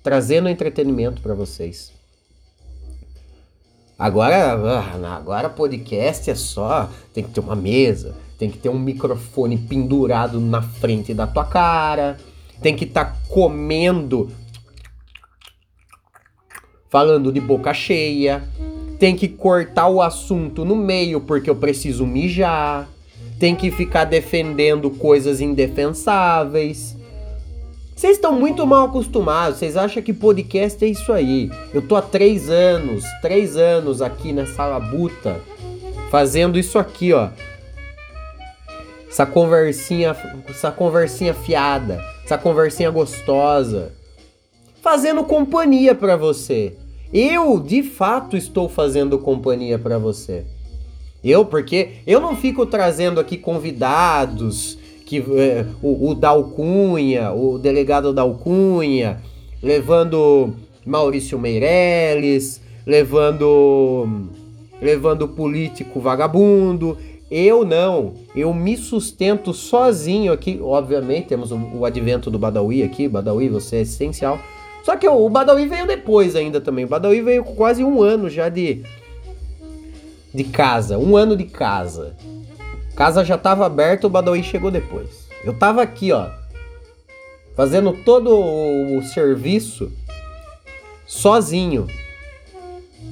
trazendo 0.03 0.49
entretenimento 0.49 1.23
para 1.23 1.35
vocês. 1.35 1.96
Agora, 3.99 4.53
ah, 4.53 5.17
agora 5.17 5.49
podcast 5.49 6.31
é 6.31 6.35
só, 6.35 6.91
tem 7.15 7.25
que 7.25 7.31
ter 7.31 7.41
uma 7.41 7.57
mesa, 7.57 8.15
tem 8.39 8.51
que 8.51 8.59
ter 8.59 8.69
um 8.69 8.79
microfone 8.79 9.57
pendurado 9.57 10.39
na 10.39 10.61
frente 10.61 11.15
da 11.15 11.27
tua 11.27 11.47
cara, 11.47 12.19
tem 12.61 12.77
que 12.77 12.85
estar 12.85 13.07
tá 13.07 13.17
comendo 13.29 14.31
falando 16.91 17.33
de 17.33 17.41
boca 17.41 17.73
cheia, 17.73 18.45
tem 18.99 19.17
que 19.17 19.29
cortar 19.29 19.89
o 19.89 20.03
assunto 20.03 20.63
no 20.63 20.77
meio 20.77 21.21
porque 21.21 21.49
eu 21.49 21.57
preciso 21.57 22.07
mijar, 22.07 22.89
tem 23.39 23.55
que 23.55 23.71
ficar 23.71 24.05
defendendo 24.05 24.91
coisas 24.91 25.41
indefensáveis. 25.41 26.96
Vocês 27.97 28.17
estão 28.17 28.39
muito 28.39 28.67
mal 28.67 28.89
acostumados, 28.89 29.59
vocês 29.59 29.75
acham 29.75 30.03
que 30.03 30.13
podcast 30.13 30.85
é 30.85 30.89
isso 30.89 31.11
aí. 31.15 31.51
Eu 31.73 31.81
tô 31.81 31.97
há 31.97 32.03
três 32.03 32.51
anos, 32.51 33.03
três 33.23 33.57
anos 33.57 34.03
aqui 34.03 34.35
nessa 34.35 34.67
labuta, 34.67 35.41
fazendo 36.11 36.59
isso 36.59 36.79
aqui, 36.79 37.15
ó. 37.15 37.31
Essa 39.09 39.25
conversinha, 39.25 40.15
essa 40.47 40.71
conversinha 40.71 41.33
fiada, 41.33 41.99
essa 42.23 42.37
conversinha 42.37 42.91
gostosa. 42.91 43.93
fazendo 44.83 45.25
companhia 45.25 45.95
para 45.95 46.17
você. 46.17 46.77
Eu, 47.11 47.59
de 47.59 47.83
fato, 47.83 48.37
estou 48.37 48.69
fazendo 48.69 49.19
companhia 49.19 49.79
para 49.79 49.99
você. 49.99 50.45
Eu, 51.25 51.47
porque 51.47 51.95
eu 52.07 52.21
não 52.21 52.37
fico 52.37 52.67
trazendo 52.67 53.19
aqui 53.19 53.39
convidados, 53.39 54.79
que 55.07 55.25
é, 55.39 55.65
o, 55.81 56.11
o 56.11 56.15
Dalcunha, 56.15 57.33
o 57.33 57.59
delegado 57.59 58.13
Dalcunha, 58.13 59.23
levando 59.63 60.53
Maurício 60.85 61.39
Meirelles, 61.39 62.61
levando 62.85 64.29
levando 64.83 65.29
político 65.29 66.01
vagabundo. 66.01 66.99
Eu 67.31 67.65
não, 67.65 68.15
eu 68.35 68.53
me 68.53 68.77
sustento 68.77 69.55
sozinho 69.55 70.33
aqui. 70.33 70.61
Obviamente, 70.61 71.29
temos 71.29 71.53
o, 71.53 71.57
o 71.57 71.85
advento 71.85 72.29
do 72.29 72.39
Badawi 72.39 72.83
aqui. 72.83 73.09
Badawi, 73.09 73.49
você 73.49 73.77
é 73.77 73.81
essencial. 73.83 74.41
Só 74.85 74.97
que 74.97 75.09
o, 75.09 75.25
o 75.25 75.31
Badawi 75.31 75.67
veio 75.67 75.87
depois 75.87 76.35
ainda 76.35 76.61
também. 76.61 76.85
O 76.85 76.89
Badawi 76.89 77.23
veio 77.23 77.45
com 77.45 77.55
quase 77.55 77.83
um 77.83 78.03
ano 78.03 78.29
já 78.29 78.49
de, 78.49 78.83
de 80.35 80.45
casa. 80.45 80.99
Um 80.99 81.17
ano 81.17 81.37
de 81.37 81.45
casa. 81.45 82.17
Casa 82.97 83.23
já 83.23 83.35
estava 83.35 83.67
aberta, 83.67 84.07
o 84.07 84.11
Badawi 84.11 84.43
chegou 84.43 84.71
depois. 84.71 85.29
Eu 85.45 85.57
tava 85.59 85.83
aqui, 85.83 86.13
ó, 86.13 86.31
fazendo 87.55 87.93
todo 87.93 88.35
o 88.35 89.03
serviço 89.03 89.93
sozinho. 91.07 91.87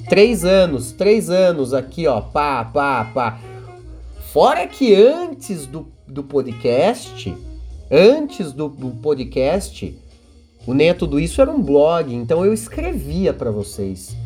Três 0.08 0.42
anos, 0.42 0.90
três 0.90 1.28
anos 1.28 1.74
aqui, 1.74 2.06
ó, 2.06 2.20
pá, 2.22 2.64
pá, 2.64 3.04
pá. 3.12 3.38
Fora 4.32 4.66
que 4.66 4.94
antes 4.94 5.66
do, 5.66 5.86
do 6.08 6.24
podcast, 6.24 7.36
antes 7.90 8.52
do, 8.52 8.68
do 8.68 8.88
podcast, 8.90 9.96
o 10.66 10.72
Nem 10.72 10.94
Tudo 10.94 11.20
Isso 11.20 11.42
era 11.42 11.50
um 11.50 11.62
blog, 11.62 12.12
então 12.12 12.44
eu 12.44 12.54
escrevia 12.54 13.34
para 13.34 13.50
vocês. 13.50 14.16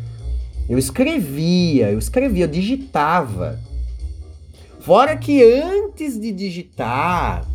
Eu 0.69 0.77
escrevia, 0.77 1.91
eu 1.91 1.99
escrevia, 1.99 2.45
eu 2.45 2.49
digitava. 2.49 3.59
Fora 4.79 5.17
que 5.17 5.43
antes 5.43 6.19
de 6.19 6.31
digitar, 6.31 7.45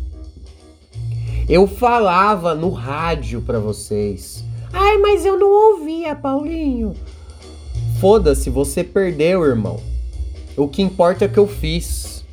eu 1.49 1.67
falava 1.67 2.53
no 2.53 2.69
rádio 2.69 3.41
para 3.41 3.59
vocês. 3.59 4.43
Ai, 4.71 4.97
mas 4.97 5.25
eu 5.25 5.37
não 5.39 5.73
ouvia, 5.73 6.15
Paulinho. 6.15 6.95
Foda-se, 7.99 8.49
você 8.49 8.83
perdeu, 8.83 9.43
irmão. 9.43 9.79
O 10.55 10.67
que 10.67 10.81
importa 10.81 11.25
é 11.25 11.27
que 11.27 11.37
eu 11.37 11.47
fiz. 11.47 12.23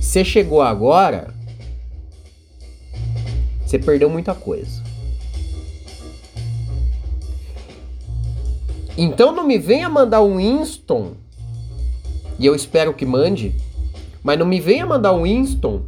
Você 0.00 0.24
chegou 0.24 0.62
agora, 0.62 1.34
você 3.64 3.78
perdeu 3.78 4.08
muita 4.08 4.34
coisa. 4.34 4.82
Então 8.96 9.32
não 9.32 9.46
me 9.46 9.58
venha 9.58 9.88
mandar 9.88 10.22
um 10.22 10.36
Winston, 10.36 11.14
e 12.38 12.46
eu 12.46 12.54
espero 12.54 12.94
que 12.94 13.04
mande, 13.04 13.54
mas 14.26 14.36
não 14.36 14.44
me 14.44 14.58
venha 14.58 14.84
mandar 14.84 15.12
um 15.12 15.22
Winston 15.22 15.82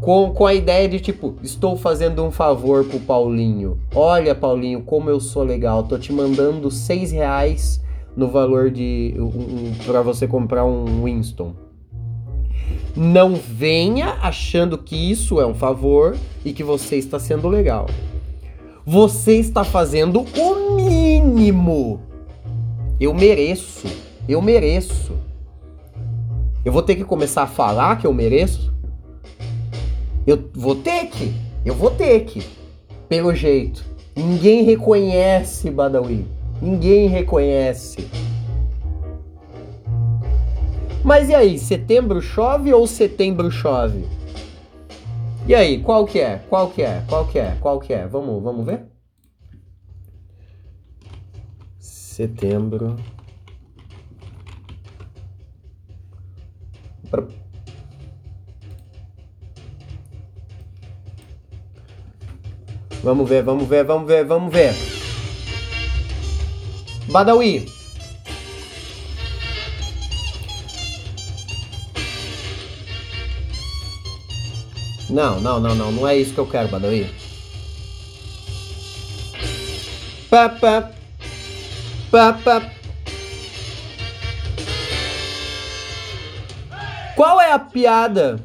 com, 0.00 0.32
com 0.32 0.44
a 0.44 0.52
ideia 0.52 0.88
de 0.88 0.98
tipo, 0.98 1.36
estou 1.42 1.76
fazendo 1.76 2.24
um 2.24 2.32
favor 2.32 2.84
pro 2.84 2.98
Paulinho. 2.98 3.78
Olha, 3.94 4.34
Paulinho, 4.34 4.82
como 4.82 5.08
eu 5.08 5.20
sou 5.20 5.44
legal, 5.44 5.84
tô 5.84 5.96
te 5.96 6.12
mandando 6.12 6.68
seis 6.72 7.12
reais 7.12 7.80
no 8.16 8.26
valor 8.26 8.68
de 8.68 9.14
um, 9.16 9.22
um, 9.22 9.72
para 9.86 10.02
você 10.02 10.26
comprar 10.26 10.64
um 10.64 11.04
Winston. 11.04 11.54
Não 12.96 13.36
venha 13.36 14.18
achando 14.20 14.76
que 14.76 14.96
isso 14.96 15.40
é 15.40 15.46
um 15.46 15.54
favor 15.54 16.16
e 16.44 16.52
que 16.52 16.64
você 16.64 16.96
está 16.96 17.20
sendo 17.20 17.46
legal. 17.46 17.86
Você 18.84 19.36
está 19.38 19.62
fazendo 19.62 20.26
o 20.36 20.74
mínimo 20.74 22.00
eu 23.02 23.12
mereço. 23.12 23.88
Eu 24.28 24.40
mereço. 24.40 25.18
Eu 26.64 26.72
vou 26.72 26.82
ter 26.82 26.96
que 26.96 27.04
começar 27.04 27.42
a 27.42 27.46
falar 27.46 27.98
que 27.98 28.06
eu 28.06 28.12
mereço? 28.12 28.72
Eu 30.26 30.50
vou 30.54 30.76
ter 30.76 31.06
que. 31.06 31.34
Eu 31.64 31.74
vou 31.74 31.90
ter 31.90 32.20
que. 32.20 32.42
Pelo 33.08 33.34
jeito. 33.34 33.84
Ninguém 34.14 34.62
reconhece 34.62 35.70
Badawi. 35.70 36.26
Ninguém 36.60 37.08
reconhece. 37.08 38.08
Mas 41.02 41.28
e 41.28 41.34
aí, 41.34 41.58
setembro 41.58 42.20
chove 42.20 42.72
ou 42.72 42.86
setembro 42.86 43.50
chove? 43.50 44.04
E 45.48 45.54
aí, 45.54 45.82
qual 45.82 46.06
que 46.06 46.20
é? 46.20 46.40
Qual 46.48 46.70
que 46.70 46.82
é? 46.82 47.02
Qual 47.08 47.26
que 47.26 47.38
é? 47.38 47.56
Qual 47.60 47.80
que 47.80 47.92
é? 47.92 48.06
Vamos, 48.06 48.42
vamos 48.42 48.64
ver? 48.64 48.92
setembro. 52.12 52.96
Vamos 63.02 63.28
ver, 63.28 63.42
vamos 63.42 63.68
ver, 63.68 63.84
vamos 63.84 64.06
ver, 64.06 64.24
vamos 64.24 64.52
ver. 64.52 64.74
Badawi. 67.10 67.66
Não, 75.10 75.40
não, 75.40 75.60
não, 75.60 75.74
não, 75.74 75.92
não 75.92 76.08
é 76.08 76.16
isso 76.16 76.32
que 76.32 76.38
eu 76.38 76.46
quero, 76.46 76.68
Badawi. 76.68 77.10
Pá, 80.30 80.48
pá. 80.48 80.90
Pá, 82.10 82.32
pá. 82.32 82.71
Qual 87.22 87.40
é 87.40 87.52
a 87.52 87.58
piada? 87.60 88.40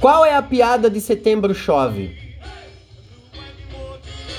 Qual 0.00 0.24
é 0.24 0.34
a 0.34 0.40
piada 0.40 0.88
de 0.88 1.02
setembro 1.02 1.54
chove? 1.54 2.16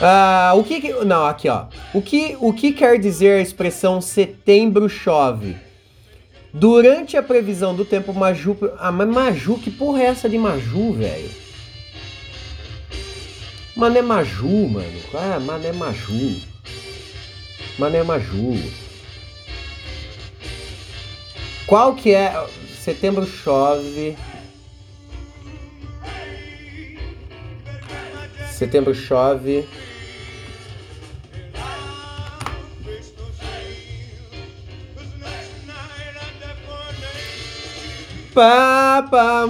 Ah, 0.02 0.54
o 0.56 0.64
que, 0.64 0.82
que, 0.82 0.92
não 1.06 1.24
aqui 1.28 1.48
ó 1.48 1.68
o 1.94 2.02
que 2.02 2.36
o 2.40 2.52
que 2.52 2.72
quer 2.72 2.98
dizer 2.98 3.38
a 3.38 3.42
expressão 3.42 4.02
setembro 4.02 4.90
chove 4.90 5.56
durante 6.52 7.16
a 7.16 7.22
previsão 7.22 7.76
do 7.76 7.86
tempo 7.86 8.12
Maju 8.16 8.58
ah 8.80 8.92
mas 8.92 9.08
Maju 9.08 9.60
que 9.60 9.70
porra 9.70 10.02
é 10.02 10.06
essa 10.06 10.28
de 10.28 10.40
Maju 10.40 10.94
velho 10.94 11.30
Mané 13.76 14.02
Maju 14.02 14.70
mano 14.70 15.00
ah 15.14 15.40
Mané 15.40 15.72
Maju 15.72 16.42
Mané 17.78 18.02
Maju. 18.02 18.56
Qual 21.68 21.96
que 21.96 22.14
é. 22.14 22.34
Setembro 22.88 23.26
chove. 23.26 24.16
Setembro 28.50 28.94
chove. 28.94 29.68
Pá, 38.34 39.06
pá. 39.12 39.50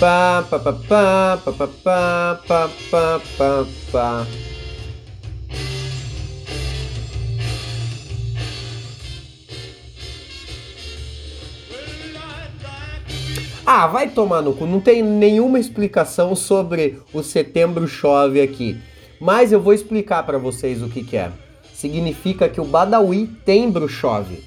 Pá, 0.00 0.42
pá, 0.50 0.58
pá, 0.58 0.72
pá, 0.72 1.38
pá, 1.44 1.52
pá, 1.54 2.40
pá, 2.48 2.68
pá, 2.90 3.20
pá, 3.38 3.66
pá. 3.92 4.53
Ah, 13.76 13.88
vai 13.88 14.08
tomar 14.08 14.40
no 14.40 14.52
cu. 14.52 14.66
Não 14.66 14.80
tem 14.80 15.02
nenhuma 15.02 15.58
explicação 15.58 16.36
sobre 16.36 17.00
o 17.12 17.24
setembro 17.24 17.88
chove 17.88 18.40
aqui. 18.40 18.80
Mas 19.20 19.50
eu 19.50 19.60
vou 19.60 19.72
explicar 19.72 20.22
para 20.22 20.38
vocês 20.38 20.80
o 20.80 20.88
que, 20.88 21.02
que 21.02 21.16
é. 21.16 21.32
Significa 21.74 22.48
que 22.48 22.60
o 22.60 22.64
Badawi 22.64 23.26
tembro 23.44 23.88
chove. 23.88 24.44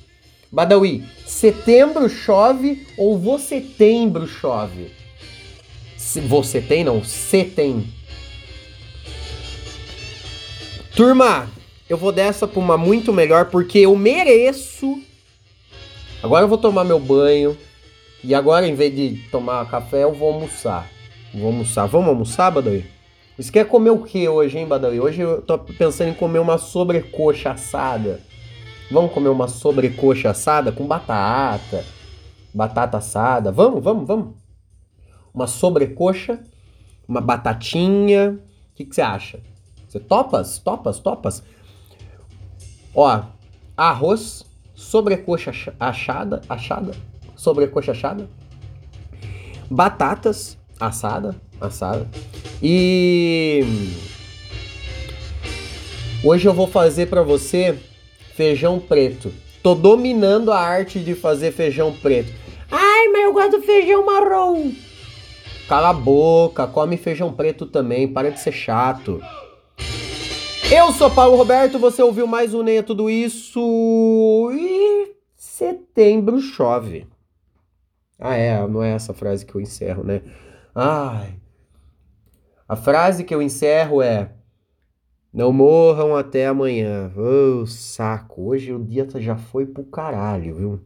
Badawi, 0.49 1.03
setembro 1.25 2.07
chove 2.07 2.87
ou 2.97 3.19
você 3.19 3.59
tembro 3.59 4.25
chove? 4.25 4.91
Se 5.97 6.21
você 6.21 6.61
tem, 6.61 6.85
não, 6.85 7.03
você 7.03 7.43
tem. 7.43 7.85
Turma, 10.95 11.49
eu 11.89 11.97
vou 11.97 12.13
dessa 12.13 12.47
pra 12.47 12.61
uma 12.61 12.77
muito 12.77 13.11
melhor 13.11 13.47
porque 13.47 13.79
eu 13.79 13.93
mereço. 13.93 15.01
Agora 16.23 16.45
eu 16.45 16.47
vou 16.47 16.57
tomar 16.57 16.85
meu 16.85 16.97
banho, 16.97 17.57
e 18.27 18.35
agora, 18.35 18.67
em 18.67 18.75
vez 18.75 18.93
de 18.93 19.29
tomar 19.31 19.65
café, 19.71 20.03
eu 20.03 20.13
vou 20.13 20.33
almoçar. 20.33 20.85
Vou 21.33 21.45
almoçar. 21.45 21.85
Vamos 21.85 22.09
almoçar, 22.09 22.51
Badawi? 22.51 22.85
Você 23.37 23.49
quer 23.49 23.65
comer 23.65 23.91
o 23.91 24.03
que 24.03 24.27
hoje, 24.27 24.57
hein, 24.57 24.67
Badawi? 24.67 24.99
Hoje 24.99 25.21
eu 25.21 25.41
tô 25.41 25.57
pensando 25.57 26.09
em 26.09 26.13
comer 26.13 26.39
uma 26.39 26.57
sobrecoxa 26.57 27.51
assada. 27.51 28.19
Vamos 28.91 29.13
comer 29.13 29.29
uma 29.29 29.47
sobrecoxa 29.47 30.31
assada 30.31 30.73
com 30.73 30.85
batata, 30.85 31.85
batata 32.53 32.97
assada. 32.97 33.49
Vamos, 33.49 33.81
vamos, 33.81 34.05
vamos. 34.05 34.35
Uma 35.33 35.47
sobrecoxa, 35.47 36.43
uma 37.07 37.21
batatinha. 37.21 38.37
O 38.71 38.75
que, 38.75 38.83
você 38.83 39.01
acha? 39.01 39.39
Você 39.87 40.01
topas? 40.01 40.59
Topas? 40.59 40.99
Topas? 40.99 41.43
Ó, 42.93 43.21
arroz, 43.77 44.45
sobrecoxa 44.75 45.73
achada, 45.79 46.41
achada, 46.49 46.91
sobrecoxa 47.37 47.93
achada, 47.93 48.27
batatas 49.69 50.57
assada, 50.79 51.35
assada. 51.61 52.07
E 52.61 53.63
hoje 56.23 56.47
eu 56.47 56.53
vou 56.53 56.67
fazer 56.67 57.07
para 57.07 57.21
você 57.21 57.77
feijão 58.35 58.79
preto. 58.79 59.31
Tô 59.63 59.73
dominando 59.73 60.51
a 60.51 60.59
arte 60.59 60.99
de 60.99 61.15
fazer 61.15 61.51
feijão 61.51 61.93
preto. 61.93 62.31
Ai, 62.69 63.07
mas 63.09 63.23
eu 63.23 63.33
gosto 63.33 63.51
do 63.51 63.61
feijão 63.61 64.05
marrom. 64.05 64.71
Cala 65.67 65.89
a 65.89 65.93
boca, 65.93 66.65
come 66.67 66.95
feijão 66.97 67.33
preto 67.33 67.65
também, 67.65 68.07
para 68.07 68.31
de 68.31 68.39
ser 68.39 68.53
chato. 68.53 69.21
Eu 70.71 70.91
sou 70.91 71.09
Paulo 71.09 71.37
Roberto, 71.37 71.79
você 71.79 72.01
ouviu 72.01 72.27
mais 72.27 72.53
um 72.53 72.61
Nem 72.61 72.77
é 72.77 72.81
Tudo 72.81 73.09
Isso 73.09 74.49
e 74.53 75.13
setembro 75.35 76.39
chove. 76.39 77.07
Ah, 78.19 78.35
é, 78.35 78.67
não 78.67 78.83
é 78.83 78.93
essa 78.93 79.13
frase 79.13 79.45
que 79.45 79.53
eu 79.55 79.61
encerro, 79.61 80.03
né? 80.03 80.21
Ai. 80.73 81.39
A 82.67 82.75
frase 82.75 83.23
que 83.23 83.33
eu 83.33 83.41
encerro 83.41 84.01
é: 84.01 84.31
Não 85.31 85.53
morram 85.53 86.15
até 86.15 86.47
amanhã. 86.47 87.11
Ô, 87.15 87.61
oh, 87.61 87.65
saco. 87.65 88.49
Hoje 88.49 88.73
o 88.73 88.83
dia 88.83 89.07
já 89.15 89.37
foi 89.37 89.65
pro 89.65 89.83
caralho, 89.85 90.55
viu? 90.55 90.81